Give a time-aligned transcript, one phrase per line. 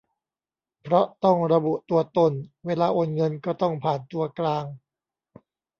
[0.81, 2.33] เพราะต้องระบุตัวตน
[2.65, 4.65] เวลาโอนเงินก็ต้องผ่านตัวกลาง